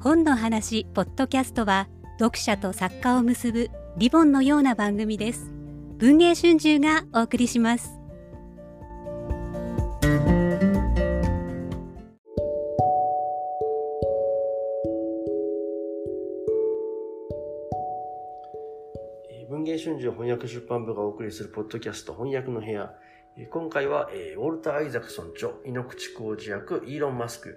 [0.00, 1.86] 本の話ポッドキャストは
[2.18, 5.52] 読者と作家を結ぶリボンのような番組です
[5.98, 8.00] 文藝春秋がお送りします
[19.50, 22.94] 文藝春秋翻訳出版部がお送りするポッドキャスト翻訳の部屋。
[23.50, 27.56] 今回は、えー、ウォルター・アイザクソン著、井ノ口浩二役、イーロン・マスク。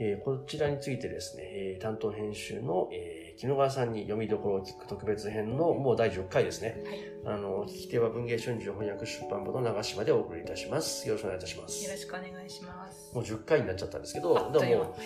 [0.00, 6.82] えー、こちらについてですね、えー、担当編集の、えー、木野川さんに読みどころを聞く特別編のもう第10回ですね。
[7.24, 11.08] はい、あの、聞き手は文芸春秋翻訳出版部の長島でお送りいたします。
[11.08, 11.84] よろしくお願いいたします。
[11.84, 13.14] よろしくお願いします。
[13.14, 14.96] もう10回になっちゃったんですけど、でも、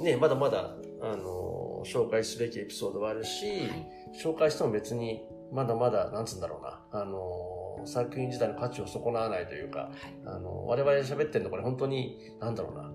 [0.00, 3.88] ね、まだまだ、あの、紹介すべきエピソードはあるし、はい、
[4.22, 9.90] 紹介しても別にまだまだ、なんつうんだろうな、あの、作品自体の価値を損なわないというか、はい、
[10.26, 12.90] あの、我々喋ってるのこれ本当に、なんだろうな、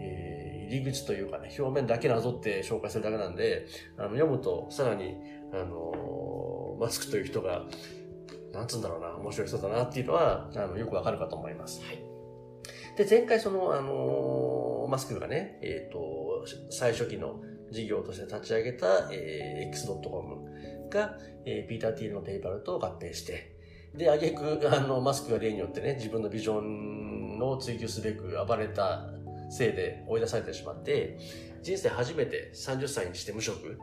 [0.00, 0.41] えー、
[0.72, 3.66] 入り口というかね、表面だけなぞって紹介するだけなんで、
[3.98, 5.16] あの、読むとさらに、
[5.52, 7.64] あの、マスクという人が、
[8.52, 11.82] なんつうんだろうな、面白い人だなっていうのは、あの、よくわかるかと思います。
[11.84, 11.96] はい。
[12.96, 23.56] で、前回その、あの、マスクがね、えっ、ー、と、最初期の事業として立ち上げた、えー、x.com が、えー、ピーター・ティールのペイパルと合併して、
[23.94, 29.11] で、あげく、あの、マスクが例によってね、自分のビジョンを追求すべく暴れた
[29.52, 31.18] せいで追い出されてしまって、
[31.62, 33.78] 人生初めて30歳にして無職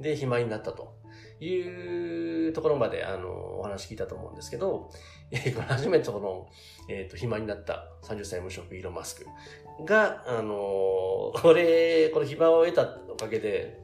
[0.00, 0.96] で暇になったと
[1.38, 4.90] いうところまで、あの、お話聞いたと思うんですけど、
[5.30, 6.48] えー、初めてこの、
[6.88, 9.26] えっ、ー、と、暇になった30歳無職イーロン・マスク
[9.84, 13.80] が、あの、これ、この暇を得たおかげで、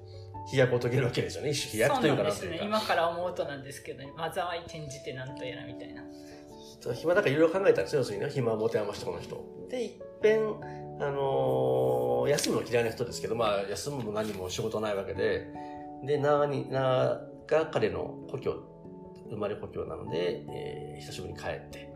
[0.50, 1.50] 飛躍を遂げるわけですよね。
[1.50, 2.56] 一種飛躍というかなというか。
[2.56, 6.02] ね、今から思うとなんですけど、ね、災い転じてなんとやらみたいな。
[6.94, 8.30] 暇だからいろいろ考えたんですよ、要するにね。
[8.30, 9.44] 暇を持て余したこの人。
[9.68, 9.92] で、いっ
[10.22, 10.40] ぺん、
[11.00, 15.46] あのー、休むの嫌いな人ですけど、まあ、休むも何も仕事ないわけで、
[16.04, 18.56] で、長に、長が彼の故郷、
[19.30, 21.88] 生まれ故郷なので、えー、久しぶりに帰って。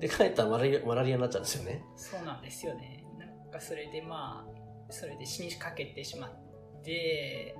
[0.00, 1.84] で、帰ったらマラリアマラリアになっちゃうんですよね。
[1.96, 3.04] そうなんですよね。
[3.18, 7.54] なんかそれでまあ、それで死にかけてしまって、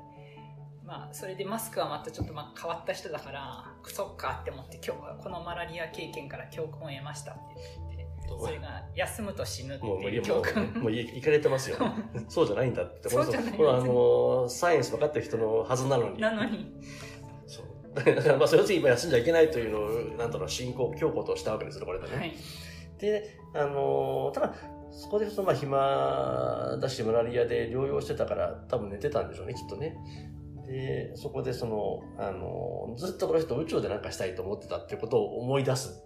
[0.85, 7.35] まあ、それでマスクはまたちょっとまあ変わった人だから、そっかって思って、今日はこのマラリア経験から教訓を得ましたっ
[7.90, 7.90] て、
[8.39, 10.65] それが休むと死ぬっていう教訓。
[10.65, 11.77] もう、もういかれてますよ。
[12.29, 13.09] そうじゃないんだって。
[13.09, 16.21] そうじゃないこのあの、サイエンス分かってる人のはずなのに。
[16.21, 16.73] なのに。
[17.47, 17.95] そう。
[17.95, 22.17] だからまあ、それを次今休んじゃいけないというのを、なんとの進行、強固としたわけですよ、これでね。
[22.17, 22.33] はい、
[22.99, 24.55] で、あの、ただ、
[24.93, 29.97] そこでそのまあ暇だし、マラリアで療養してたから、多分寝てたんでしょうね、きっとね。
[30.67, 36.03] で、そこでその、あの、ずっとこの人宇宙でなんかしたいと思ってたっていうことを思い出す、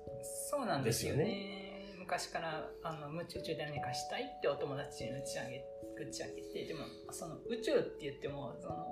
[0.51, 1.64] そうなんですよね。
[2.05, 5.65] 昔からあの宇宙で何かしたいってお友達に打ち上げ、
[6.05, 8.87] 打ち上げて、でもその宇宙って言っても、その、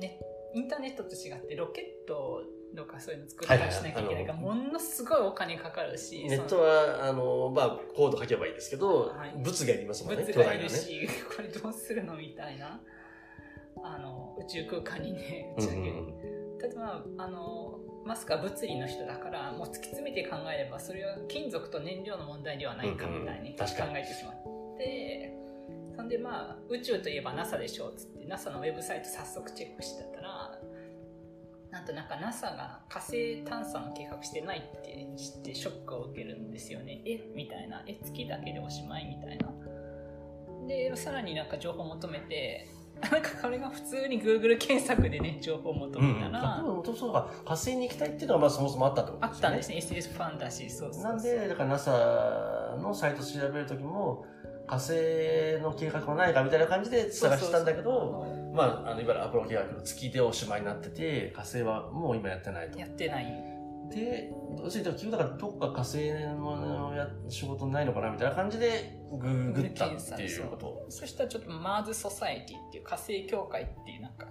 [0.00, 0.18] ね、
[0.54, 2.42] インターネットと違ってロケット
[2.74, 6.24] とかそういうの作ったりしなきゃいけないから、ものすごいお金かかるし。
[6.26, 10.24] ネットは、あの、まあ、コード書けばいいですけど、はい、物がいりますもんね。
[10.26, 12.80] 物がいるし、ね、これどうするのみたいな。
[13.84, 16.31] あの宇宙空間にね打ち上げる、うん、
[16.62, 23.64] 例えばあのマスクは物理の人だからもう突き詰めて考えればそれは金属と燃料の問題ではないかみたいに考
[23.96, 24.34] えてしまっ
[24.78, 25.34] て、
[25.96, 30.58] そんでまあ宇宙といえば NASA でしょっつって NASA のウェブサイト早速チェックしてたら
[31.70, 37.02] なんとなんか NASA が火星探査の計画してないって知ってショックを受けるんですよね。
[37.06, 37.24] え？
[37.34, 37.82] みたいな。
[37.86, 39.06] え月だけでおしまい？
[39.06, 39.48] みたいな。
[40.68, 42.68] でさらになんか情報を求めて
[43.10, 46.62] なんかこれが普通に Google 検索でね、情報を求めたら。
[46.64, 49.46] うん、そうか、火星に行きたいっていうのはまあそもそもあったってことですね。
[49.46, 54.24] あったんですね、SS ファンタジー、そうそうなんで、だから NASA のサイト調べるときも、
[54.66, 54.92] 火星
[55.60, 58.24] の計画はないかみたいな感じで探したんだけど、
[58.54, 62.78] まあ、あの、いわゆるアポロ計画の月でおしまいになってて、火星はもう今やってないと。
[62.78, 63.51] やってない。
[63.94, 70.86] で、どうせ結局だからどっか火星のや仕事ないのかなみたいな感じでググったっていうこと。
[70.88, 74.26] そしたらちょっとマーズソサエティっていう火星協会っていうなんか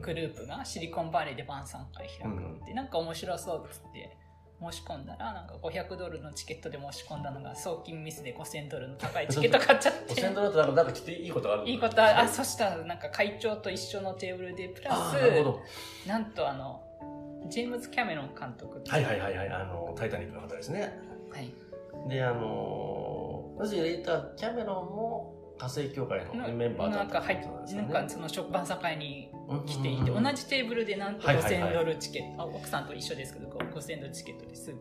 [0.00, 4.16] グループがシリコンバレーで晩餐会開くって、なんか面白そうっつって
[4.58, 10.14] 申し込んだらなんか500ドルのチケットで申し込んだのが送金ミスで5000ドルの高いチケット買っちゃって。
[10.14, 16.82] 5000ドルだとなんかきっといいことあるいいことああそしたらなんか会長と一緒のテーブルでプラスなんとあの
[17.48, 20.98] ジェームズ・キャメロン監督はいはいはいはい、あの、タイタニックの方ですね。
[21.32, 21.52] はい。
[22.08, 27.88] で、あの、まず言ったキャメロンも火星協会のメンバーだったんですよね。
[27.92, 29.30] なんかその食パン会に
[29.66, 34.74] 来ていて、同じテーブルでなんと5000ドルチケット、奥さんと一緒ですけど、5000ドルチケットです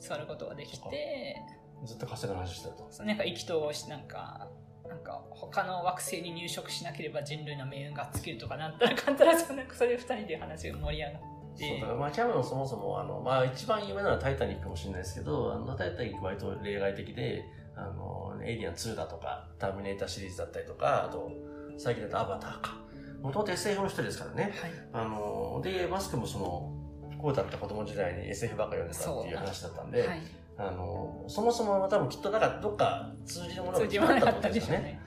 [0.00, 1.36] 座ることができて、
[1.84, 3.04] ずっと稼ぐ話してたと。
[3.04, 4.48] なんか意気投合してなんか
[4.88, 17.44] なんか他の惑星に入植しなければ人類の命運が尽きるとかなんたらかんたらそうなんかそれで二人で話が盛り上がってそうだからまあキャメロンそもそもあの、まあ、一番有名なのは「タイタニック」かもしれないですけどあの「タイタニック」割と例外的で
[17.74, 21.30] 「あのエイリアン2」だとか「ターミネーター」シリーズだったりとかあと
[21.76, 22.88] 最近だと「アバター」か。
[23.22, 24.54] もともと SF の人ですからね。
[24.60, 24.72] はい。
[24.92, 26.72] あのでマスクもその
[27.10, 30.20] 不幸だった子供時代に SF ばっか読んでたっていう話だったんで、はい。
[30.56, 34.78] あのそもそも多分きっとなんかどっか通じるものが通じもなかあったんでしょうね。
[34.78, 35.00] ね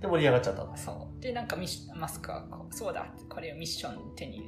[0.00, 1.20] で盛り上がっちゃったそう。
[1.20, 4.46] でなんかミッシマスクはこうそうだこれをミッション手に入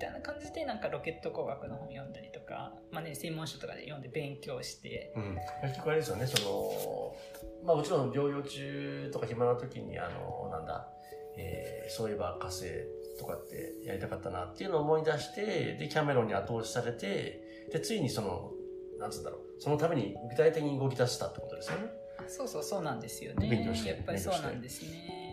[0.00, 5.12] たいな感じでなんかロケット工学の本読んだりとか、まあね、専門書とかで読んで勉強して。
[5.14, 7.14] うん、結局あれですよね、その、
[7.64, 10.88] まあもちろん療養中とか暇な時に、あの、なんだ、
[11.36, 12.66] えーそういえば火星
[13.18, 18.52] とかってやりたかったなっていうのを思い出して、で、キャメロンに後押しされて、で、ついにその、
[18.98, 21.86] なんつうんだろう、そのために具体的に動き出したってことですよね。
[22.18, 23.48] あそうそうそうなんですよね。
[23.48, 25.29] 勉強してやっぱりそうなんですね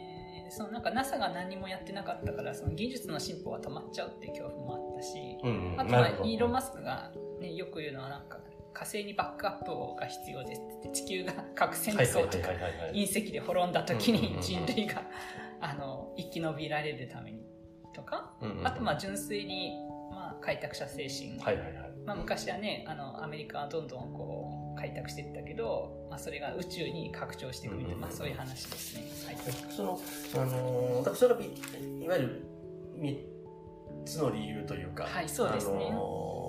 [0.50, 5.82] そうなんか NASA が何もやってなかったからその技術の進歩が止まっちゃうっていう恐怖もあったし、うん、うん。
[5.82, 8.40] あとはイーロン・マスクが、ね、よく言うのはなんか
[8.74, 12.50] 火星にバックアップが必要ですって言って地球が核戦争とか。
[12.94, 15.04] 隕石で滅んだ時に人類が
[15.60, 17.42] あの生き延びられるために
[17.94, 19.72] とかうんうんあとまあ純粋に、
[20.12, 21.92] まあ、開拓者精神、はいはいはい。
[22.06, 24.47] まあ、昔はねあのアメリカはどんどんこう
[24.78, 29.04] 開拓していったけど、まあ、それが宇宙に拡張していくみたいな、まあ、そういう話ですね。
[29.26, 29.36] はい。
[29.72, 30.00] その、
[30.36, 32.46] あのーだからそれがい、いわゆる
[32.96, 33.20] 三
[34.06, 35.90] つの理由というか、はいそうですね。
[35.92, 36.48] あのー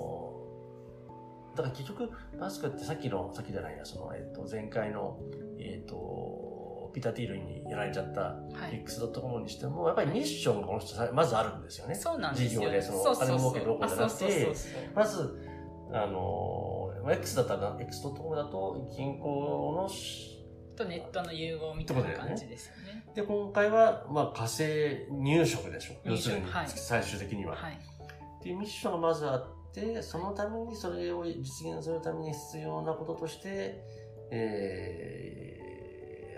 [1.57, 2.09] だから結局、
[2.39, 5.19] マスクってさっきの、さっきじゃないや、その、えっと、前回の、
[5.59, 8.37] えっと、ピタティールにやられちゃった、は
[8.71, 11.95] い、X.com にしても、やっぱりミッションがこの人さ、まずあるんですよね。
[11.95, 12.61] そうなんですよ。
[12.61, 14.47] 事業でそのお金儲けどうこうじゃなくて
[14.95, 15.49] まず、
[15.91, 20.39] あのーまあ X だったら、X.com だと、銀行のし、
[20.79, 23.05] とネットの融合みたいな感じですよね。
[23.13, 24.63] で、今回は、まあ、火星
[25.11, 25.93] 入植でしょ。
[26.05, 26.67] 要するに、はい。
[26.69, 27.55] 最終的には。
[27.55, 27.73] はい。
[27.73, 33.83] っていうミッションがまずあって、そのために、それを実現するために必要なこととして、
[34.31, 35.57] え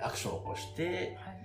[0.01, 1.41] ー、アクションを起こして、はい。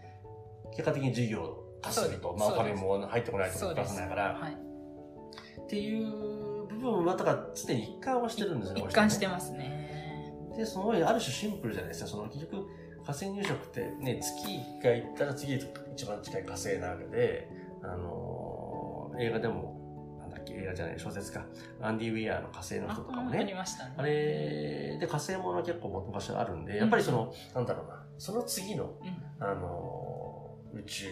[0.71, 3.95] 結果的に事業を稼ぐと、まあ、お金も入ってこないと出そうです。
[3.95, 10.49] せないから、はい、っていう部分は、だから常に一貫はしてるんですね、一貫してまますね。
[10.53, 10.59] す。
[10.59, 12.09] で、その上ある種シンプルじゃないですか。
[12.11, 12.67] その結局、
[13.05, 17.49] 火星入植ってね、月1回行ったら次一番近い火星なわけで、
[17.83, 21.47] あのー映画でも、なんだっけ、映画じゃない、小説か。
[21.81, 23.55] アンディ・ウィアーの火星の人とかもあありね。
[23.55, 23.95] ましたね。
[23.97, 31.07] あれで火星もの結構昔あるんで、やっぱりその、なんだろうな、その次の、うんあのー宇宙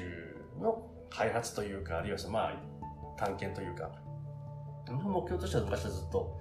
[0.61, 2.53] の開発というか、あるいはまあ、
[3.17, 3.91] 探検というか、
[4.93, 6.41] 目標としては昔はずっと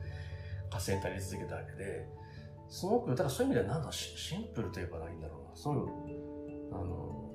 [0.70, 2.08] 火星に足り続けたわけで、
[2.70, 7.32] すごく、だからそういう意味ではなんだシシンプルというかないんだろうな、そういう、あの、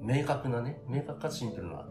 [0.00, 1.88] 明確なね、明確かつシンプルな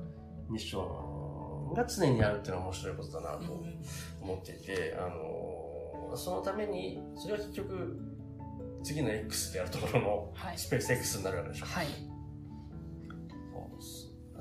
[0.50, 3.82] ミッションが常にあるっていうのは面白いことだなとうん
[4.22, 8.00] 思っていて、あの、そのために、それは結局、
[8.84, 10.58] 次の X でやるところのはい。
[10.58, 11.66] スペース X になるわけでしょ。
[11.66, 11.88] はい。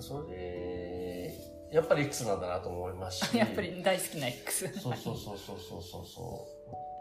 [0.03, 1.33] そうそれ、
[1.73, 3.37] やっぱり X なんだなと思いますし。
[3.39, 4.69] やっぱり大好きな X。
[4.79, 6.47] そうそうそうそうそうそうそ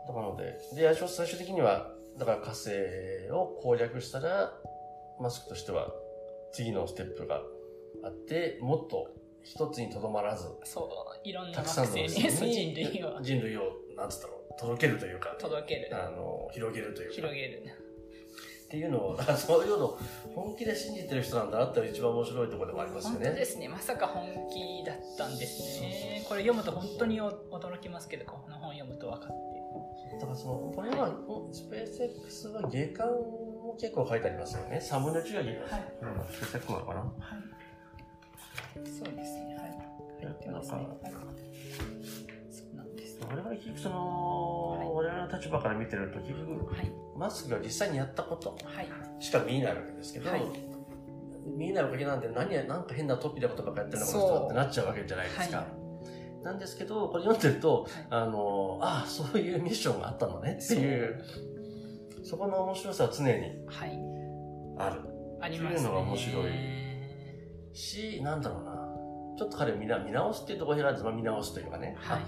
[0.05, 0.07] う。
[0.07, 2.69] だからので、で、最終的には、だから火星
[3.31, 4.53] を攻略したら、
[5.19, 5.93] マスクとしては
[6.51, 7.41] 次のステップが
[8.03, 9.09] あって、もっと
[9.43, 10.81] 一つにとどまらず、そ
[11.23, 17.63] う、いろんな惑星にそう人人類を人類を、なんつったろう、届けるというか、届ける、あの、広げるというか、広げる。
[18.71, 19.99] っていうのを、 そういうのを
[20.33, 23.31] 本気で信じてる人なんだなって一番面白いところでもありますよね。
[23.31, 23.67] ですね。
[23.67, 26.23] まさか本気だったんですね。
[26.29, 30.15] これ読むと本当に驚きますけど、この本読むと分かって。
[30.15, 31.11] だからその、これは、
[31.51, 34.79] スペース X は下巻も結構書いてありますよね。
[34.81, 35.43] 3分の1が下巻。
[35.43, 37.11] はいうん、スペース X なのかなはい。
[38.87, 39.55] そうですね。
[39.55, 39.91] はい。
[40.23, 40.87] 入ってますね。
[43.31, 46.91] 我々結局その、我々の立場から見てると結局、はい。
[47.17, 48.87] マスクが実際にやったことはい。
[49.19, 50.41] しか見えないわけですけど、はい
[51.43, 55.57] 見えないおかげなんで何や、なんか変なトピなことばっかやってるのかなってなっちゃうわけじゃないですか。
[55.57, 55.65] は
[56.43, 61.23] なんですけど、これ読んでると、はいあの、ああ、そういうミッションがあったのねっていう、
[62.23, 63.31] そこの面白さは常に
[63.67, 63.99] はい。
[64.77, 65.01] ある。
[65.41, 65.79] ありますね。
[65.79, 66.51] そういうのが面白い
[67.73, 68.91] し、なんだろうな。
[69.37, 72.21] ちょっと彼見な見直すっていうところを選んで、まあ、見直すというかね、はい。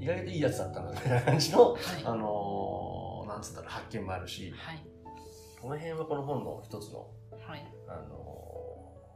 [0.00, 1.80] あ意外といいやつだったなみたいな感じの、はい。
[2.04, 4.82] あのーなんつったら発見もあるし、はい。
[5.60, 7.06] この辺はこの本の一つの、
[7.46, 7.66] はい。
[7.88, 8.32] あの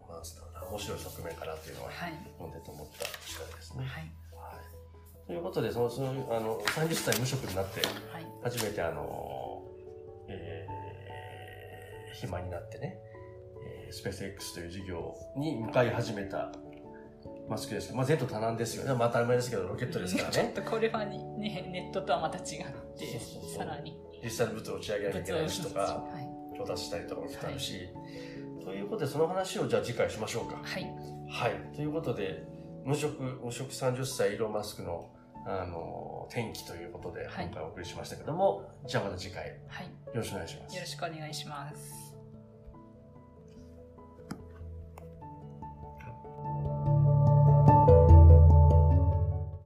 [0.08, 2.12] ーなんつったらな、面白い側面かなっていうのは、はい。
[2.38, 3.84] 読んでと思った次第ですね。
[3.84, 4.02] はい。
[4.32, 5.26] はい。
[5.26, 7.80] ということで、その、その、あの、30歳無職になって、
[8.12, 8.26] はい。
[8.42, 12.98] 初めてあのーー暇になってね、
[13.86, 16.52] えースペース X という事業に向かい始めた
[17.50, 18.94] マスクですけど、まあ、Z 多難ですよね。
[18.94, 20.52] まあ当たり前ですけど、ロケットですからちょっね。
[20.54, 22.62] とこれはね、ネットとはまた違ってそう
[23.20, 26.20] そうそうさらに実際の物を打ち上げなきゃいけないしとか、は
[26.54, 27.88] い、調達したりとかもあるし、
[28.64, 30.60] ということで、その話をじゃあ次回しましょうか。
[30.62, 30.84] はい、
[31.28, 31.74] はい。
[31.74, 32.44] ということで、
[32.84, 35.10] 無職、無職30歳イーロン・マスクの、
[35.46, 40.86] あの、転機ということで、はい今回お送りしましたけども、じゃあまた次回、よはい、ろしくお願いしますよろ。
[40.86, 42.09] しくお願いします。